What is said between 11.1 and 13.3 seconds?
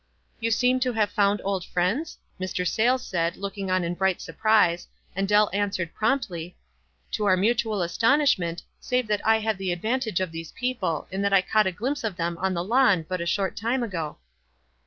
in that I caught a glimpse of them on the lawn but a